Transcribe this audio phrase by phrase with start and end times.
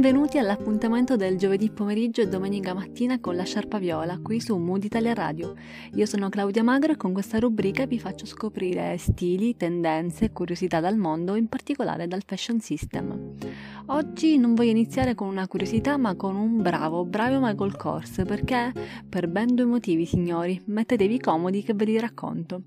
[0.00, 4.82] Benvenuti all'appuntamento del giovedì pomeriggio e domenica mattina con la Sciarpa Viola qui su Mood
[4.82, 5.54] Italia Radio.
[5.92, 10.80] Io sono Claudia Magro e con questa rubrica vi faccio scoprire stili, tendenze e curiosità
[10.80, 13.34] dal mondo, in particolare dal fashion system.
[13.88, 18.72] Oggi non voglio iniziare con una curiosità ma con un bravo, bravo Michael Kors perché
[19.06, 22.62] per ben due motivi signori, mettetevi comodi che ve li racconto.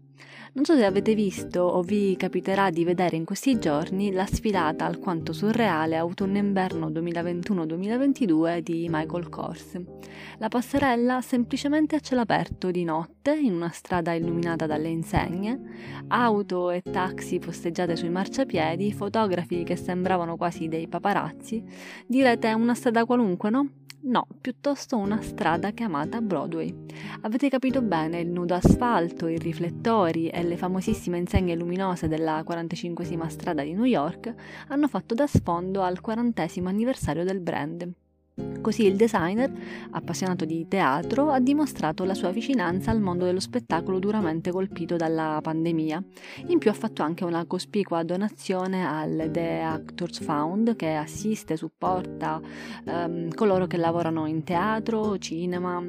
[0.55, 4.86] Non so se avete visto o vi capiterà di vedere in questi giorni la sfilata
[4.86, 9.82] alquanto surreale autunno-inverno 2021-2022 di Michael Kors.
[10.38, 15.60] La passerella semplicemente a cielo aperto di notte in una strada illuminata dalle insegne,
[16.10, 21.64] auto e taxi posteggiate sui marciapiedi, fotografi che sembravano quasi dei paparazzi.
[22.05, 23.69] Direte una strada qualunque, no?
[24.06, 26.75] No, piuttosto una strada chiamata Broadway.
[27.21, 33.28] Avete capito bene, il nudo asfalto, i riflettori e le famosissime insegne luminose della 45esima
[33.28, 34.34] strada di New York
[34.67, 37.94] hanno fatto da sfondo al 40 anniversario del brand.
[38.62, 39.52] Così il designer,
[39.92, 45.39] appassionato di teatro, ha dimostrato la sua vicinanza al mondo dello spettacolo duramente colpito dalla
[45.42, 46.03] pandemia.
[46.48, 52.42] In più ha fatto anche una cospicua donazione al The Actors Fund che assiste, supporta
[52.86, 55.84] ehm, coloro che lavorano in teatro, cinema,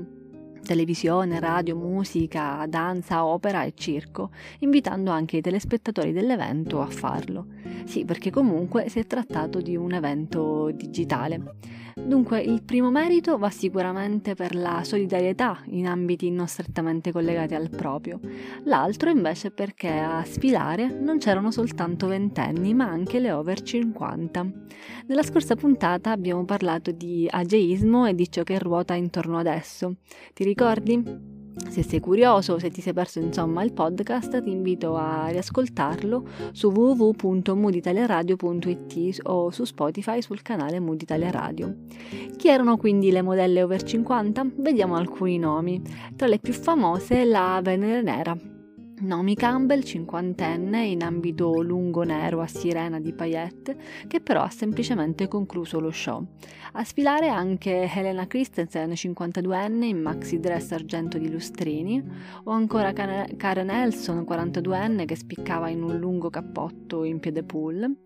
[0.65, 7.47] televisione, radio, musica, danza, opera e circo, invitando anche i telespettatori dell'evento a farlo.
[7.84, 11.83] Sì, perché comunque si è trattato di un evento digitale.
[11.97, 17.70] Dunque, il primo merito va sicuramente per la solidarietà in ambiti non strettamente collegati al
[17.70, 18.19] proprio,
[18.64, 24.47] l'altro invece perché a sfilare non c'erano soltanto ventenni, ma anche le over 50.
[25.06, 29.97] Nella scorsa puntata abbiamo parlato di ageismo e di ciò che ruota intorno ad esso.
[30.33, 31.33] Ti ricordi?
[31.69, 36.69] Se sei curioso se ti sei perso insomma il podcast, ti invito a riascoltarlo su
[36.69, 41.75] www.mooditaliaradio.it o su Spotify sul canale Mood Italia Radio.
[42.36, 44.47] Chi erano quindi le modelle over 50?
[44.56, 45.81] Vediamo alcuni nomi.
[46.16, 48.36] Tra le più famose la Venere Nera,
[48.97, 55.27] Naomi Campbell, cinquantenne, in ambito lungo nero a sirena di paillette, che però ha semplicemente
[55.27, 56.25] concluso lo show.
[56.72, 62.03] A sfilare anche Helena Christensen, 52enne, in maxi dress argento di lustrini,
[62.44, 67.97] o ancora Karen Elson, 42enne, che spiccava in un lungo cappotto in piede pool,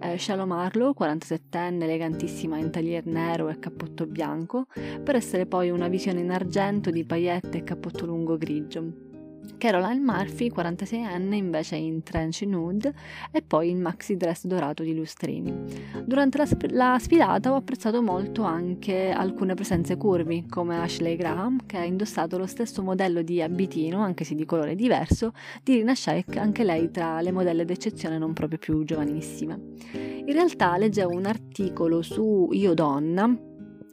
[0.00, 4.66] eh, Shalom Marlowe, 47enne, elegantissima in taglier nero e cappotto bianco,
[5.02, 9.07] per essere poi una visione in argento di paillette e cappotto lungo grigio.
[9.56, 12.92] Caroline Murphy, 46enne, invece in trench nude
[13.30, 15.52] e poi il maxi dress dorato di lustrini.
[16.04, 21.66] Durante la, sp- la, sfilata ho apprezzato molto anche alcune presenze curvi, come Ashley Graham,
[21.66, 25.32] che ha indossato lo stesso modello di abitino, anche se di colore diverso,
[25.62, 29.60] di Rina Shaik, anche lei tra le modelle d'eccezione non proprio più giovanissime.
[29.92, 33.47] In realtà leggevo un articolo su Io Donna,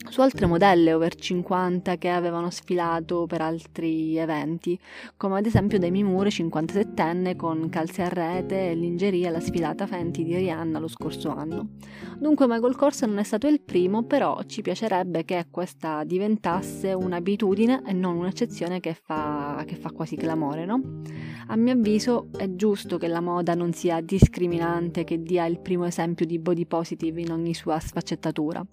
[0.10, 4.80] su altre modelle over 50 che avevano sfilato per altri eventi,
[5.18, 10.24] come ad esempio Demi Moore 57enne con calze a rete e lingerie alla sfilata Fenty
[10.24, 11.70] di Rihanna lo scorso anno.
[12.18, 17.82] Dunque Michael Kors non è stato il primo, però ci piacerebbe che questa diventasse un'abitudine
[17.86, 21.02] e non un'eccezione che fa, che fa quasi clamore, no?
[21.48, 25.86] A mio avviso è giusto che la moda non sia discriminante, che dia il primo
[25.86, 28.66] esempio di body positive in ogni sua sfaccettatura.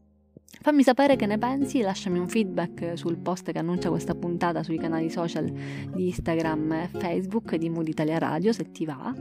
[0.61, 4.79] Fammi sapere che ne pensi, lasciami un feedback sul post che annuncia questa puntata sui
[4.79, 9.13] canali social di Instagram e Facebook di Mood Italia Radio se ti va.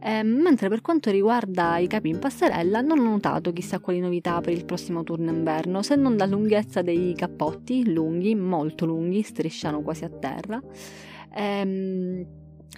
[0.00, 4.40] Eh, mentre per quanto riguarda i capi in passerella non ho notato chissà quali novità
[4.40, 9.80] per il prossimo turno inverno, se non la lunghezza dei cappotti, lunghi, molto lunghi, strisciano
[9.80, 10.60] quasi a terra.
[11.34, 12.26] Ehm,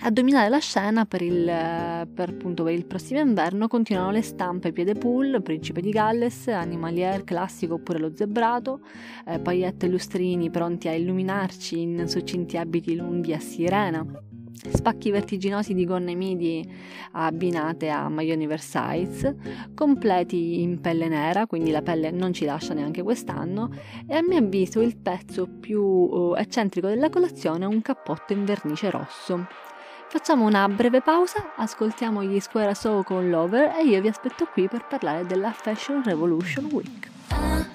[0.02, 4.72] a dominare la scena per il, per, appunto, per il prossimo inverno continuano le stampe
[4.72, 8.80] piede pool, principe di Galles, animalier classico oppure lo zebrato,
[9.26, 14.04] eh, paillette e lustrini pronti a illuminarci in succinti abiti lunghi a sirena,
[14.70, 16.68] spacchi vertiginosi di gonne midi
[17.12, 19.34] abbinate a maglioni oversize,
[19.74, 23.70] completi in pelle nera, quindi la pelle non ci lascia neanche quest'anno,
[24.06, 28.44] e a mio avviso il pezzo più uh, eccentrico della colazione è un cappotto in
[28.44, 29.46] vernice rosso.
[30.08, 34.68] Facciamo una breve pausa, ascoltiamo gli Square Soul con Lover e io vi aspetto qui
[34.68, 37.10] per parlare della Fashion Revolution Week.
[37.32, 37.66] Oh.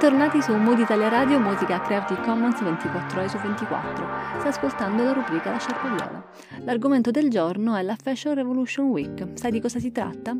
[0.00, 4.08] Bentornati su Mood Italia Radio, musica Creative Commons 24 ore su 24.
[4.38, 6.24] Stai ascoltando la rubrica La Sciarpa Viola.
[6.64, 9.32] L'argomento del giorno è la Fashion Revolution Week.
[9.34, 10.34] Sai di cosa si tratta?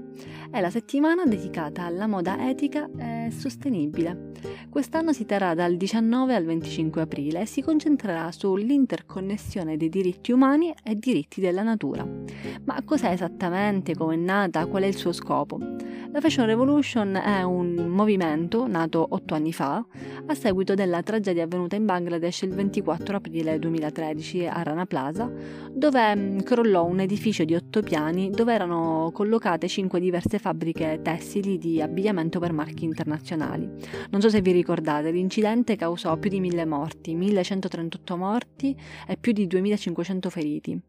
[0.51, 4.33] È la settimana dedicata alla moda etica e sostenibile.
[4.69, 10.73] Quest'anno si terrà dal 19 al 25 aprile e si concentrerà sull'interconnessione dei diritti umani
[10.83, 12.07] e diritti della natura.
[12.65, 15.59] Ma cos'è esattamente, come è nata, qual è il suo scopo?
[16.13, 19.85] La Fashion Revolution è un movimento nato otto anni fa
[20.27, 25.31] a seguito della tragedia avvenuta in Bangladesh il 24 aprile 2013 a Rana Plaza,
[25.73, 31.59] dove mm, crollò un edificio di otto piani dove erano collocate cinque diverse fabbriche tessili
[31.59, 33.20] di abbigliamento per marchi internazionali.
[34.11, 38.77] Non so se vi ricordate, l'incidente causò più di mille morti, 1138 morti
[39.07, 40.81] e più di 2500 feriti.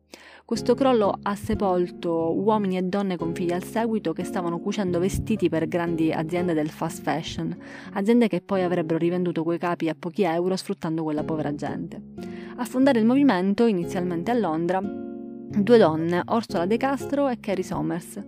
[0.44, 5.48] Questo crollo ha sepolto uomini e donne con figli al seguito che stavano cucendo vestiti
[5.48, 7.56] per grandi aziende del fast fashion,
[7.94, 12.02] aziende che poi avrebbero rivenduto quei capi a pochi euro sfruttando quella povera gente.
[12.58, 18.20] A fondare il movimento, inizialmente a Londra, due donne, Orsola De Castro e Carrie Somers.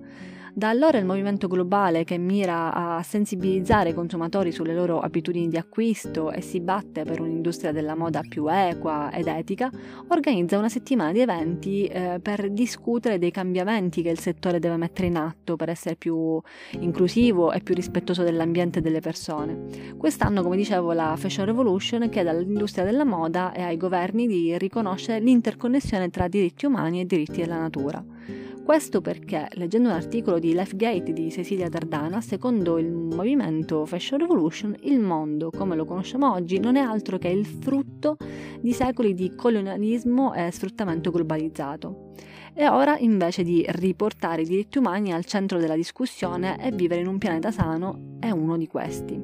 [0.55, 5.57] Da allora il movimento globale che mira a sensibilizzare i consumatori sulle loro abitudini di
[5.57, 9.71] acquisto e si batte per un'industria della moda più equa ed etica,
[10.09, 15.07] organizza una settimana di eventi eh, per discutere dei cambiamenti che il settore deve mettere
[15.07, 16.39] in atto per essere più
[16.79, 19.95] inclusivo e più rispettoso dell'ambiente e delle persone.
[19.97, 25.19] Quest'anno, come dicevo, la Fashion Revolution chiede all'industria della moda e ai governi di riconoscere
[25.19, 28.51] l'interconnessione tra diritti umani e diritti della natura.
[28.63, 34.73] Questo perché, leggendo un articolo di Gate di Cecilia Dardana, secondo il movimento Fashion Revolution,
[34.83, 38.15] il mondo, come lo conosciamo oggi, non è altro che il frutto
[38.61, 42.13] di secoli di colonialismo e sfruttamento globalizzato.
[42.53, 47.07] E ora, invece di riportare i diritti umani al centro della discussione e vivere in
[47.07, 49.21] un pianeta sano, è uno di questi.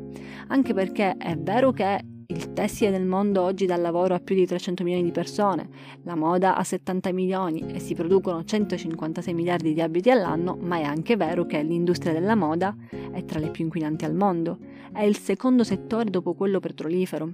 [0.48, 4.46] Anche perché è vero che il tessile del mondo oggi dà lavoro a più di
[4.46, 5.68] 300 milioni di persone,
[6.04, 10.84] la moda a 70 milioni e si producono 156 miliardi di abiti all'anno, ma è
[10.84, 12.76] anche vero che l'industria della moda
[13.12, 14.60] è tra le più inquinanti al mondo.
[14.94, 17.34] È il secondo settore dopo quello petrolifero.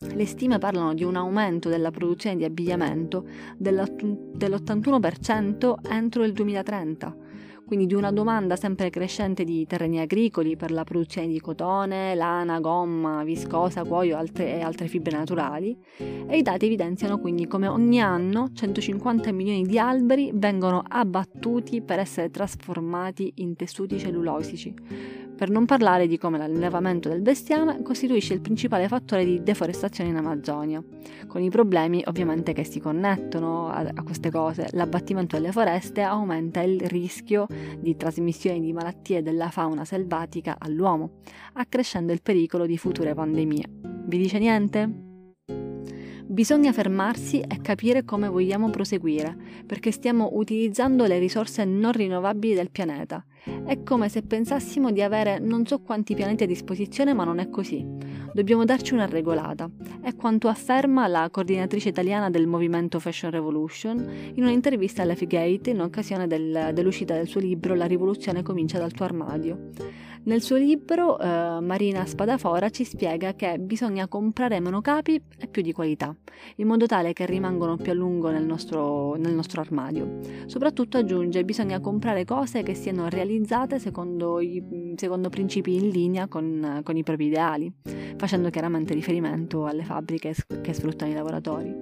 [0.00, 3.24] Le stime parlano di un aumento della produzione di abbigliamento
[3.56, 7.16] dell'81% entro il 2030
[7.70, 12.58] quindi di una domanda sempre crescente di terreni agricoli per la produzione di cotone, lana,
[12.58, 15.78] gomma, viscosa, cuoio altre, e altre fibre naturali.
[15.98, 22.00] E i dati evidenziano quindi come ogni anno 150 milioni di alberi vengono abbattuti per
[22.00, 24.74] essere trasformati in tessuti cellulosici
[25.40, 30.16] per non parlare di come l'allevamento del bestiame costituisce il principale fattore di deforestazione in
[30.16, 30.84] Amazzonia,
[31.26, 34.68] con i problemi ovviamente che si connettono a, a queste cose.
[34.72, 37.46] L'abbattimento delle foreste aumenta il rischio
[37.78, 41.20] di trasmissione di malattie della fauna selvatica all'uomo,
[41.54, 43.64] accrescendo il pericolo di future pandemie.
[43.80, 45.08] Vi dice niente?
[46.26, 52.70] Bisogna fermarsi e capire come vogliamo proseguire, perché stiamo utilizzando le risorse non rinnovabili del
[52.70, 53.24] pianeta.
[53.64, 57.48] È come se pensassimo di avere non so quanti pianeti a disposizione, ma non è
[57.48, 57.86] così.
[58.32, 59.68] Dobbiamo darci una regolata.
[60.00, 65.80] È quanto afferma la coordinatrice italiana del movimento Fashion Revolution in un'intervista alla Figate in
[65.80, 69.70] occasione del, dell'uscita del suo libro La rivoluzione comincia dal tuo armadio.
[70.22, 75.62] Nel suo libro eh, Marina Spadafora ci spiega che bisogna comprare meno capi e più
[75.62, 76.14] di qualità,
[76.56, 80.18] in modo tale che rimangano più a lungo nel nostro, nel nostro armadio.
[80.44, 83.29] Soprattutto aggiunge bisogna comprare cose che siano realizzate
[83.78, 87.72] secondo, i, secondo principi in linea con, con i propri ideali,
[88.16, 91.74] facendo chiaramente riferimento alle fabbriche che sfruttano i lavoratori.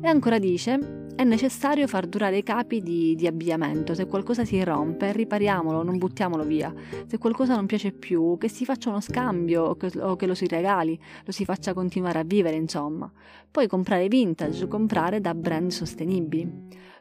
[0.00, 3.94] E ancora dice è necessario far durare i capi di, di, abbigliamento.
[3.94, 6.74] Se qualcosa si rompe, ripariamolo, non buttiamolo via.
[7.06, 10.34] Se qualcosa non piace più, che si faccia uno scambio o che, o che lo
[10.34, 13.10] si regali, lo si faccia continuare a vivere, insomma.
[13.48, 16.50] Poi comprare vintage, comprare da brand sostenibili.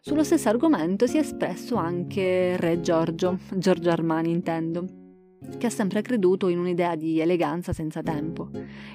[0.06, 4.86] Sullo stesso argomento si è espresso anche Re Giorgio, Giorgio Armani intendo
[5.58, 8.50] che ha sempre creduto in un'idea di eleganza senza tempo.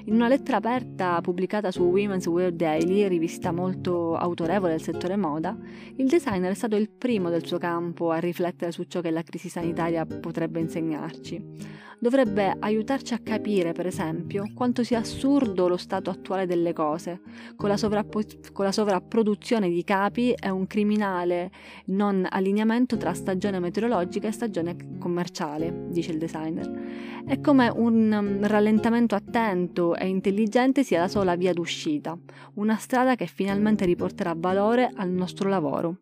[0.05, 5.57] In una lettera aperta pubblicata su Women's Wear Daily, rivista molto autorevole del settore moda,
[5.95, 9.23] il designer è stato il primo del suo campo a riflettere su ciò che la
[9.23, 16.09] crisi sanitaria potrebbe insegnarci dovrebbe aiutarci a capire, per esempio, quanto sia assurdo lo stato
[16.09, 17.21] attuale delle cose,
[17.55, 21.51] con la, sovrapp- con la sovrapproduzione di capi e un criminale
[21.87, 27.17] non allineamento tra stagione meteorologica e stagione commerciale, dice il designer.
[27.25, 32.17] È come un um, rallentamento attento e intelligente sia la sola via d'uscita,
[32.55, 35.97] una strada che finalmente riporterà valore al nostro lavoro.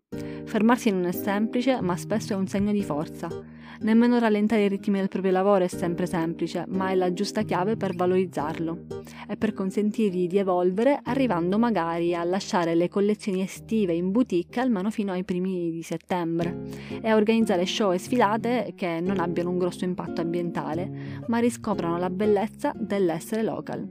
[0.46, 3.57] Fermarsi non è semplice, ma spesso è un segno di forza.
[3.80, 7.78] Nemmeno rallentare i ritmi del proprio lavoro è sempre semplice, ma è la giusta chiave
[7.78, 8.86] per valorizzarlo
[9.28, 14.90] e per consentirgli di evolvere, arrivando magari a lasciare le collezioni estive in boutique almeno
[14.90, 16.64] fino ai primi di settembre
[17.02, 21.98] e a organizzare show e sfilate che non abbiano un grosso impatto ambientale, ma riscoprano
[21.98, 23.88] la bellezza dell'essere local.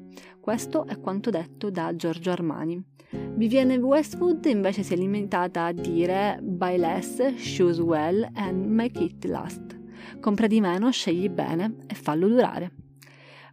[0.46, 2.80] Questo è quanto detto da Giorgio Armani.
[3.10, 7.16] Vivienne Westwood invece si è limitata a dire buy less,
[7.56, 9.76] choose well and make it last.
[10.20, 12.72] Compra di meno, scegli bene e fallo durare.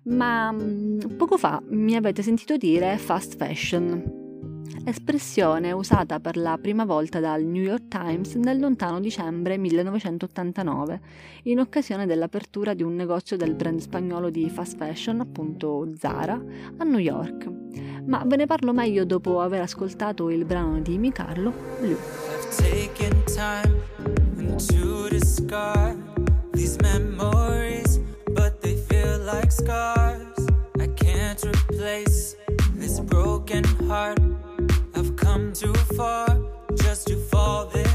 [0.03, 4.22] Ma mm, poco fa mi avete sentito dire fast fashion,
[4.85, 11.01] espressione usata per la prima volta dal New York Times nel lontano dicembre 1989,
[11.43, 16.41] in occasione dell'apertura di un negozio del brand spagnolo di fast fashion, appunto Zara,
[16.77, 17.49] a New York.
[18.05, 21.97] Ma ve ne parlo meglio dopo aver ascoltato il brano di Micarlo, Blue.
[35.53, 36.25] Too far
[36.77, 37.92] just to fall this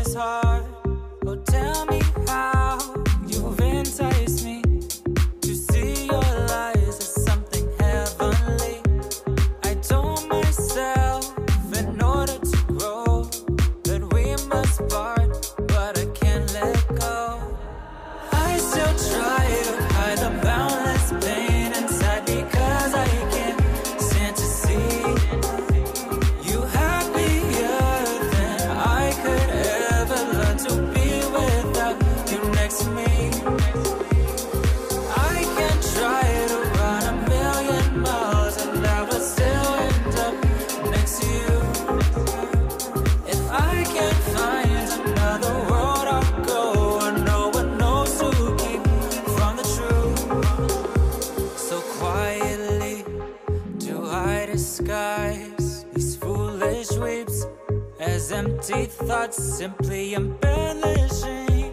[58.71, 61.73] empty thoughts simply embellishing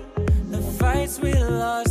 [0.50, 1.85] the fights we lost.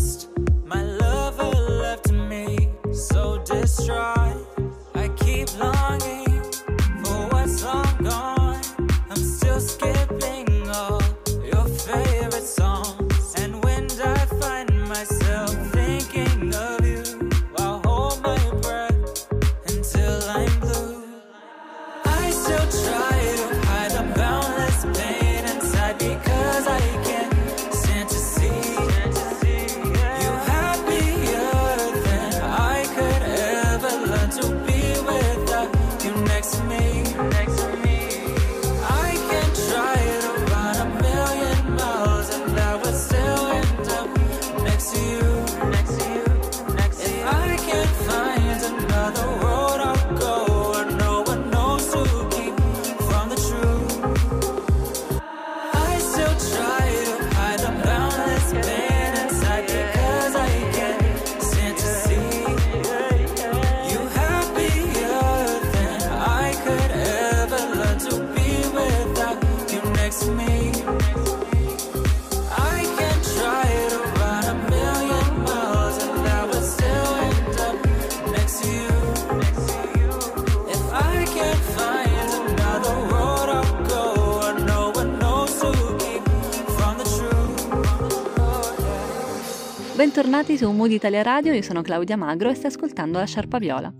[90.04, 93.90] Bentornati su Mood Italia Radio, io sono Claudia Magro e stai ascoltando la Sciarpa Viola.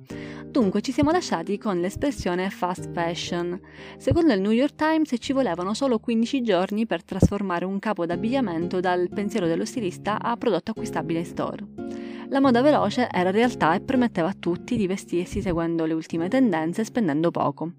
[0.44, 3.58] Dunque ci siamo lasciati con l'espressione fast fashion.
[3.96, 8.80] Secondo il New York Times ci volevano solo 15 giorni per trasformare un capo d'abbigliamento
[8.80, 11.64] dal pensiero dello stilista a prodotto acquistabile in store.
[12.34, 16.80] La moda veloce era realtà e permetteva a tutti di vestirsi seguendo le ultime tendenze
[16.80, 17.74] e spendendo poco.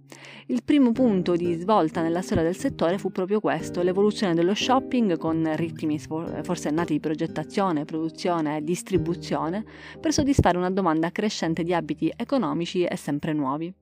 [0.46, 5.18] Il primo punto di svolta nella storia del settore fu proprio questo, l'evoluzione dello shopping
[5.18, 9.66] con ritmi forsennati di progettazione, produzione e distribuzione
[10.00, 13.74] per soddisfare una domanda crescente di abiti economici e sempre nuovi.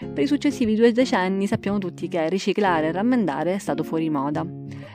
[0.00, 4.46] Per i successivi due decenni sappiamo tutti che riciclare e rammendare è stato fuori moda.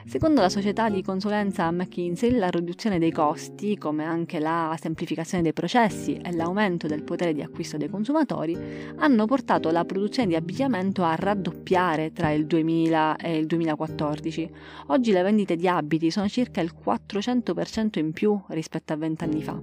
[0.05, 5.53] Secondo la società di consulenza McKinsey, la riduzione dei costi, come anche la semplificazione dei
[5.53, 8.57] processi e l'aumento del potere di acquisto dei consumatori,
[8.97, 14.51] hanno portato la produzione di abbigliamento a raddoppiare tra il 2000 e il 2014.
[14.87, 19.59] Oggi le vendite di abiti sono circa il 400% in più rispetto a vent'anni fa.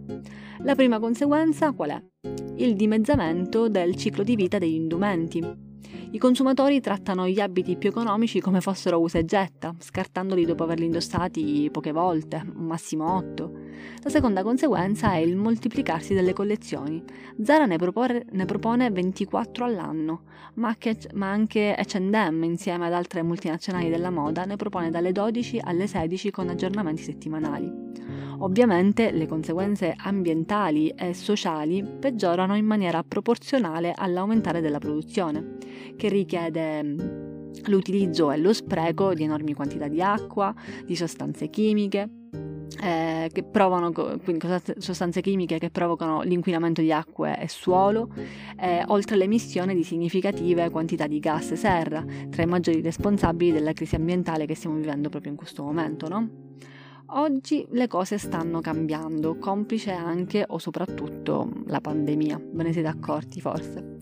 [0.62, 2.02] La prima conseguenza qual è?
[2.56, 5.69] Il dimezzamento del ciclo di vita degli indumenti.
[6.12, 10.87] I consumatori trattano gli abiti più economici come fossero usa e getta, scartandoli dopo averli
[10.87, 13.53] indossati poche volte, massimo 8.
[14.03, 17.01] La seconda conseguenza è il moltiplicarsi delle collezioni.
[17.44, 20.23] Zara ne propone, ne propone 24 all'anno,
[20.55, 25.61] ma, che, ma anche H&M, insieme ad altre multinazionali della moda, ne propone dalle 12
[25.62, 28.19] alle 16 con aggiornamenti settimanali.
[28.42, 35.59] Ovviamente le conseguenze ambientali e sociali peggiorano in maniera proporzionale all'aumentare della produzione,
[35.96, 36.83] che richiede
[37.64, 40.55] l'utilizzo e lo spreco di enormi quantità di acqua,
[40.87, 42.09] di sostanze chimiche,
[42.83, 44.46] eh, che provano, quindi
[44.79, 48.09] sostanze chimiche che provocano l'inquinamento di acque e suolo,
[48.59, 53.96] eh, oltre all'emissione di significative quantità di gas serra, tra i maggiori responsabili della crisi
[53.96, 56.29] ambientale che stiamo vivendo proprio in questo momento, no?
[57.12, 63.40] Oggi le cose stanno cambiando, complice anche o soprattutto la pandemia, ve ne siete accorti
[63.40, 63.99] forse.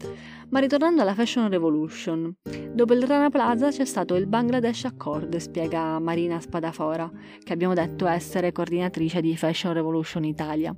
[0.50, 2.34] Ma ritornando alla Fashion Revolution,
[2.72, 7.10] dopo il Rana Plaza c'è stato il Bangladesh Accord, spiega Marina Spadafora,
[7.42, 10.76] che abbiamo detto essere coordinatrice di Fashion Revolution Italia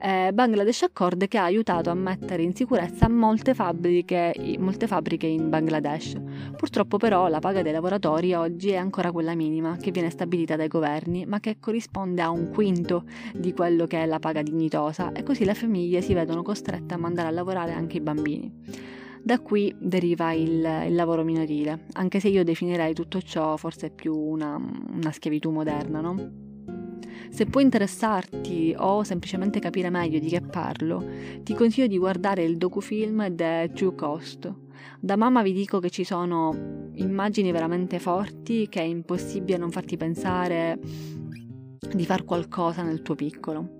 [0.00, 5.48] eh, Bangladesh Accord che ha aiutato a mettere in sicurezza molte fabbriche, molte fabbriche in
[5.48, 6.16] Bangladesh.
[6.56, 10.68] Purtroppo però la paga dei lavoratori oggi è ancora quella minima che viene stabilita dai
[10.68, 15.22] governi, ma che corrisponde a un quinto di quello che è la paga dignitosa e
[15.22, 18.52] così le famiglie si vedono costrette a mandare a lavorare anche i bambini.
[19.22, 24.16] Da qui deriva il, il, lavoro minorile, anche se io definirei tutto ciò forse più
[24.16, 26.45] una, una schiavitù moderna, no?
[27.30, 31.04] Se può interessarti o semplicemente capire meglio di che parlo,
[31.42, 34.52] ti consiglio di guardare il docufilm The True Cost.
[35.00, 39.96] Da mamma vi dico che ci sono immagini veramente forti che è impossibile non farti
[39.96, 40.78] pensare
[41.94, 43.76] di far qualcosa nel tuo piccolo.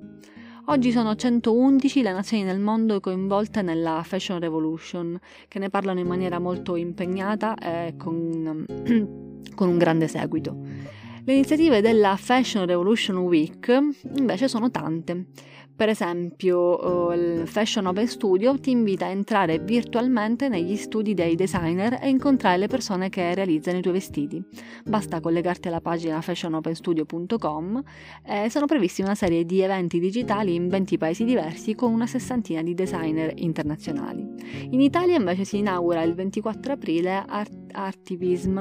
[0.69, 6.09] Oggi sono 111 le nazioni nel mondo coinvolte nella Fashion Revolution, che ne parlano in
[6.09, 8.67] maniera molto impegnata e con,
[9.55, 10.59] con un grande seguito.
[11.27, 13.67] Le iniziative della Fashion Revolution Week
[14.17, 15.27] invece sono tante.
[15.77, 21.35] Per esempio, eh, il Fashion Open Studio ti invita a entrare virtualmente negli studi dei
[21.35, 24.43] designer e incontrare le persone che realizzano i tuoi vestiti.
[24.87, 27.83] Basta collegarti alla pagina fashionopenstudio.com
[28.25, 32.63] e sono previsti una serie di eventi digitali in 20 paesi diversi con una sessantina
[32.63, 34.27] di designer internazionali.
[34.71, 38.59] In Italia invece si inaugura il 24 aprile Art- Artivism,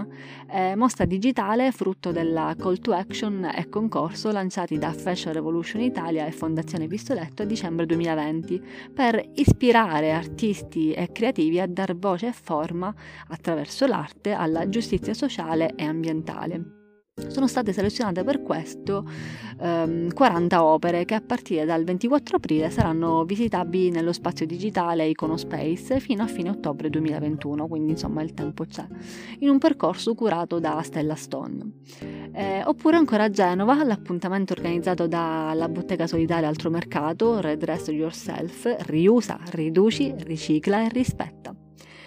[0.52, 6.26] eh, mostra digitale frutto della call to action e concorso lanciati da Fashion Revolution Italia
[6.26, 12.30] e Fondazione Visto Pistoletto a dicembre 2020 per ispirare artisti e creativi a dar voce
[12.30, 12.92] e forma
[13.28, 16.85] attraverso l'arte alla giustizia sociale e ambientale.
[17.30, 19.10] Sono state selezionate per questo
[19.62, 26.02] ehm, 40 opere che a partire dal 24 aprile saranno visitabili nello spazio digitale Iconospace
[26.02, 28.86] fino a fine ottobre 2021, quindi insomma il tempo c'è,
[29.40, 31.72] in un percorso curato da Stella Stone.
[32.34, 39.40] Eh, oppure ancora a Genova, l'appuntamento organizzato dalla bottega solitaria Altro Mercato, Redress Yourself, riusa,
[39.52, 41.55] riduci, ricicla e rispetta.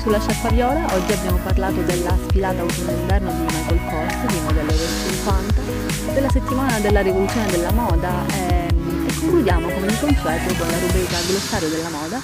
[0.03, 4.87] Sulla Sciarpa Viola, oggi abbiamo parlato della sfilata autunno-inverno di Michael Kors di modello del
[5.15, 10.77] 50, della settimana della rivoluzione della moda ehm, e concludiamo come di consueto con la
[10.77, 12.19] rubrica glossario della moda.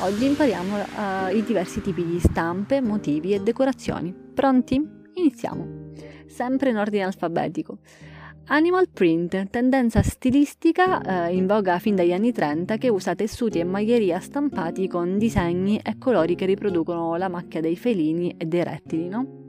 [0.00, 4.12] Oggi impariamo uh, i diversi tipi di stampe, motivi e decorazioni.
[4.12, 4.86] Pronti?
[5.14, 5.92] Iniziamo.
[6.26, 7.78] Sempre in ordine alfabetico.
[8.46, 13.64] Animal print, tendenza stilistica eh, in voga fin dagli anni 30 che usa tessuti e
[13.64, 19.08] maglieria stampati con disegni e colori che riproducono la macchia dei felini e dei rettili,
[19.08, 19.46] no?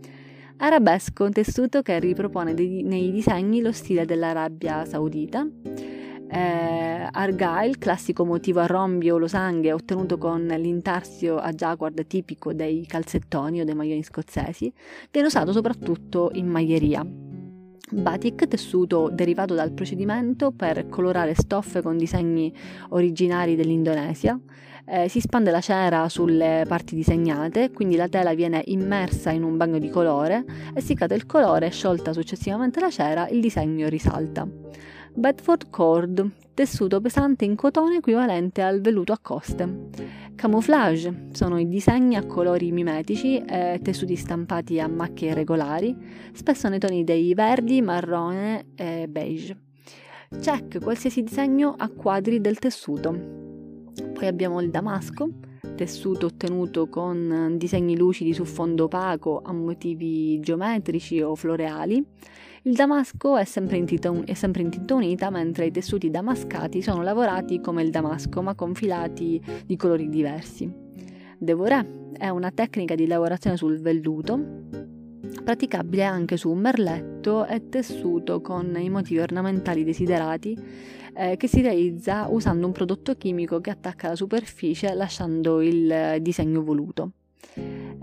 [0.57, 5.45] Arabesco, tessuto che ripropone dei, nei disegni lo stile dell'Arabia Saudita.
[6.29, 12.85] Eh, Argyle, classico motivo a rombi o losanghe ottenuto con l'intarsio a jacquard tipico dei
[12.85, 14.71] calzettoni o dei maglioni scozzesi,
[15.11, 17.32] viene usato soprattutto in maglieria.
[17.91, 22.51] Batik, tessuto derivato dal procedimento per colorare stoffe con disegni
[22.89, 24.39] originari dell'Indonesia.
[24.85, 29.57] Eh, si spande la cera sulle parti disegnate, quindi la tela viene immersa in un
[29.57, 34.47] bagno di colore e si cade il colore, sciolta successivamente la cera, il disegno risalta.
[35.15, 39.89] Bedford Cord, tessuto pesante in cotone equivalente al velluto a coste.
[40.35, 45.95] Camouflage sono i disegni a colori mimetici e tessuti stampati a macchie irregolari,
[46.33, 49.57] spesso nei toni dei verdi, marrone e beige.
[50.41, 53.11] Check qualsiasi disegno a quadri del tessuto.
[54.13, 55.29] Poi abbiamo il damasco,
[55.75, 62.03] tessuto ottenuto con disegni lucidi su fondo opaco a motivi geometrici o floreali.
[62.65, 64.69] Il damasco è sempre, in tinta, è sempre in
[65.29, 70.71] mentre i tessuti damascati sono lavorati come il damasco, ma con filati di colori diversi.
[71.37, 74.39] Devoré è una tecnica di lavorazione sul velluto,
[75.43, 80.57] praticabile anche su merletto e tessuto con i motivi ornamentali desiderati,
[81.15, 86.63] eh, che si realizza usando un prodotto chimico che attacca la superficie lasciando il disegno
[86.63, 87.11] voluto.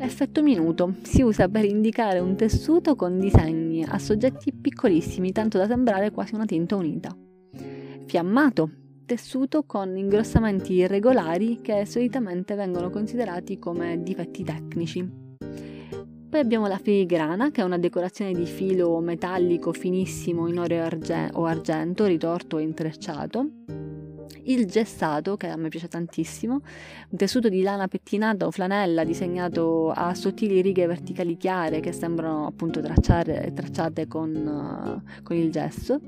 [0.03, 5.67] Effetto minuto si usa per indicare un tessuto con disegni a soggetti piccolissimi, tanto da
[5.67, 7.15] sembrare quasi una tinta unita.
[8.07, 8.71] Fiammato
[9.05, 15.07] tessuto con ingrossamenti irregolari che solitamente vengono considerati come difetti tecnici.
[16.31, 20.89] Poi abbiamo la filigrana, che è una decorazione di filo metallico finissimo in oro
[21.33, 23.90] o argento, ritorto e intrecciato
[24.45, 26.55] il gessato, che a me piace tantissimo,
[27.11, 32.47] un tessuto di lana pettinata o flanella disegnato a sottili righe verticali chiare che sembrano
[32.47, 36.01] appunto tracciare, tracciate con, uh, con il gesso.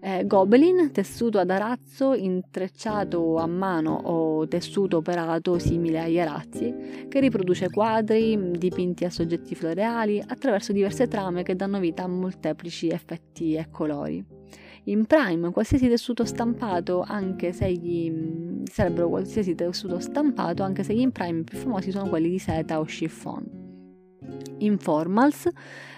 [0.00, 7.20] Eh, Gobelin, tessuto ad arazzo intrecciato a mano o tessuto operato simile agli arazzi, che
[7.20, 13.54] riproduce quadri dipinti a soggetti floreali attraverso diverse trame che danno vita a molteplici effetti
[13.54, 14.42] e colori
[14.84, 21.00] in prime qualsiasi tessuto stampato, anche se gli sarebbero qualsiasi tessuto stampato, anche se gli
[21.00, 23.62] in prime più famosi sono quelli di seta o chiffon.
[24.58, 25.48] Informals,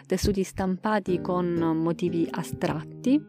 [0.07, 3.21] tessuti stampati con motivi astratti,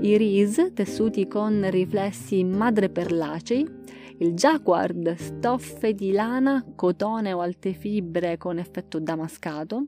[0.00, 3.78] i RIS, tessuti con riflessi madreperlacei,
[4.18, 9.86] il jacquard, stoffe di lana, cotone o alte fibre con effetto damascato,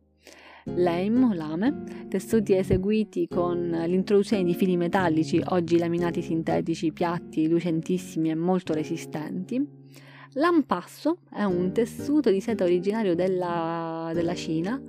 [0.65, 8.35] o lame, tessuti eseguiti con l'introduzione di fili metallici, oggi laminati sintetici, piatti, lucentissimi e
[8.35, 9.81] molto resistenti.
[10.37, 14.81] L'ampasso è un tessuto di seta originario della, della Cina,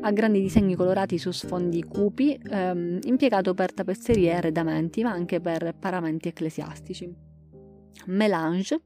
[0.00, 5.40] a grandi disegni colorati su sfondi cupi, ehm, impiegato per tappezzerie e arredamenti, ma anche
[5.40, 7.12] per paramenti ecclesiastici.
[8.06, 8.82] Melange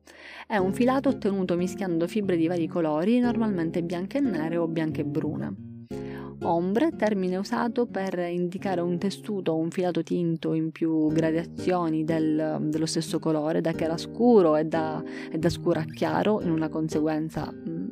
[0.47, 5.03] è un filato ottenuto mischiando fibre di vari colori, normalmente bianche e nere o bianche
[5.03, 5.68] e brune.
[6.43, 12.59] Ombre, termine usato per indicare un tessuto o un filato tinto in più gradazioni del,
[12.61, 16.51] dello stesso colore, da chiaro a scuro e da, e da scuro a chiaro, in
[16.51, 17.87] una conseguenza mh, mm,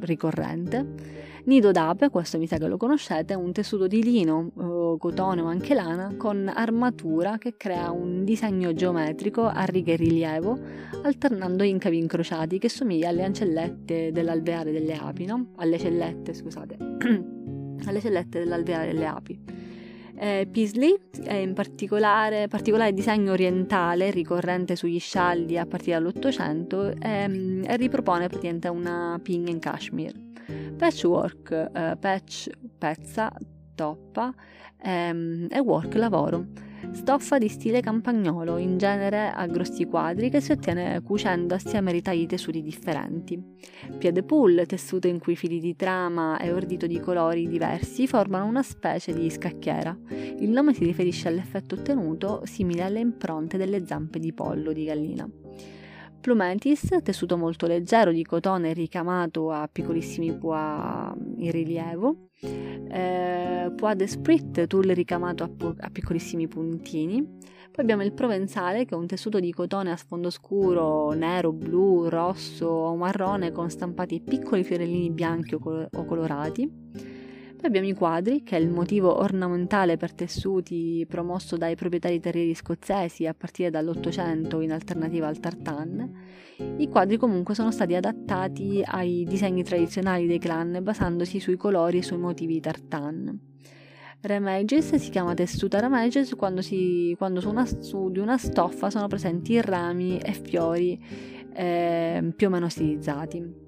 [0.00, 1.24] ricorrente.
[1.46, 4.50] Nido d'ape, questo mi sa che lo conoscete, è un tessuto di lino,
[4.98, 10.58] cotone o anche lana con armatura che crea un disegno geometrico a righe e rilievo,
[11.04, 15.52] alternando incavi incrociati che somiglia alle ancellette dell'alveare delle api, no?
[15.56, 16.76] Alle cellette, scusate.
[17.84, 19.38] alle cellette dell'alveare delle api.
[20.18, 27.62] Eh, Peasley è in particolare, particolare disegno orientale ricorrente sugli scialli a partire dall'Ottocento e,
[27.64, 30.14] e ripropone praticamente una pin in cashmere.
[30.76, 33.30] Patchwork, eh, patch, pezza,
[33.74, 34.32] toppa
[34.82, 40.52] ehm, e work, lavoro stoffa di stile campagnolo, in genere a grossi quadri, che si
[40.52, 43.42] ottiene cucendo assieme ritagli tessuti differenti.
[43.98, 48.62] Piede pull, tessuto in cui fili di trama e ordito di colori diversi formano una
[48.62, 49.96] specie di scacchiera.
[50.38, 55.45] Il nome si riferisce all'effetto ottenuto simile alle impronte delle zampe di pollo di gallina.
[56.26, 62.30] Plumetis, tessuto molto leggero di cotone ricamato a piccolissimi pois in rilievo.
[62.40, 67.22] Eh, pois de sprit, tulle ricamato a, pu- a piccolissimi puntini.
[67.22, 72.08] Poi abbiamo il provenzale, che è un tessuto di cotone a sfondo scuro, nero, blu,
[72.08, 76.68] rosso o marrone con stampati piccoli fiorellini bianchi o, col- o colorati.
[77.56, 82.54] Poi abbiamo i quadri, che è il motivo ornamentale per tessuti promosso dai proprietari terrieri
[82.54, 86.12] scozzesi a partire dall'Ottocento in alternativa al tartan.
[86.76, 92.02] I quadri comunque sono stati adattati ai disegni tradizionali dei clan basandosi sui colori e
[92.02, 93.54] sui motivi tartan.
[94.20, 99.06] Remages si chiama tessuta remages quando, si, quando su, una, su, di una stoffa sono
[99.06, 101.02] presenti rami e fiori
[101.54, 103.64] eh, più o meno stilizzati.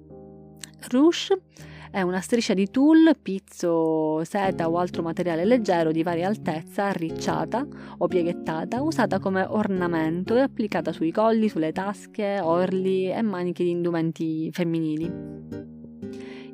[0.89, 1.41] Rouge
[1.91, 7.65] è una striscia di tulle, pizzo, seta o altro materiale leggero di varia altezza, arricciata
[7.97, 13.71] o pieghettata, usata come ornamento e applicata sui colli, sulle tasche, orli e maniche di
[13.71, 15.37] indumenti femminili.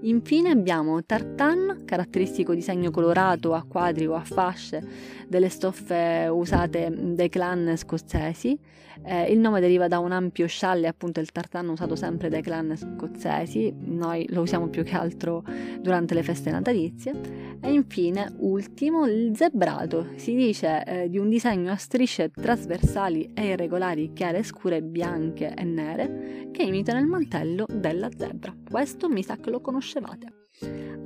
[0.01, 4.83] Infine abbiamo tartan, caratteristico disegno colorato a quadri o a fasce
[5.27, 8.57] delle stoffe usate dai clan scozzesi.
[9.03, 12.75] Eh, il nome deriva da un ampio scialle, appunto il tartan usato sempre dai clan
[12.75, 15.43] scozzesi, noi lo usiamo più che altro
[15.79, 17.57] durante le feste natalizie.
[17.61, 20.09] E infine, ultimo, il zebrato.
[20.15, 25.63] Si dice eh, di un disegno a strisce trasversali e irregolari chiare, scure, bianche e
[25.63, 28.55] nere che imitano il mantello della zebra.
[28.69, 30.44] Questo mi sa che lo conoscevate.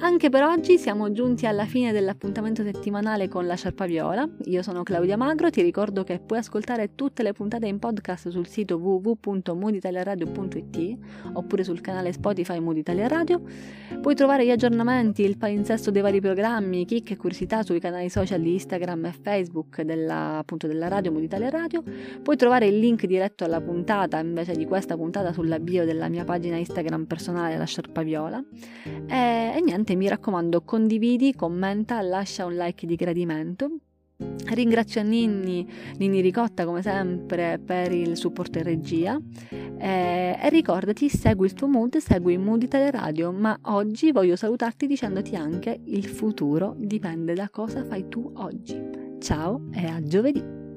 [0.02, 4.28] Anche per oggi siamo giunti alla fine dell'appuntamento settimanale con la Sciarpa Viola.
[4.46, 8.48] Io sono Claudia Magro, ti ricordo che puoi ascoltare tutte le puntate in podcast sul
[8.48, 10.98] sito www.mooditaliaradio.it
[11.34, 13.42] oppure sul canale Spotify Mood Italia Radio.
[14.02, 18.40] Puoi trovare gli aggiornamenti, il palinsesto dei vari programmi, chicche e curiosità sui canali social
[18.40, 21.84] di Instagram e Facebook della, appunto, della radio Mood Italia Radio.
[22.22, 26.24] Puoi trovare il link diretto alla puntata invece di questa puntata sulla bio della mia
[26.24, 28.42] pagina Instagram personale La Sciarpa Viola.
[29.08, 33.70] E e, niente, mi raccomando, condividi, commenta, lascia un like di gradimento.
[34.48, 35.66] Ringrazio Ninni,
[35.98, 39.18] Ninni Ricotta come sempre per il supporto in regia
[39.50, 44.88] e, e ricordati segui il tuo mood, segui Mood Italia Radio ma oggi voglio salutarti
[44.88, 48.78] dicendoti anche il futuro dipende da cosa fai tu oggi.
[49.20, 50.69] Ciao e a giovedì!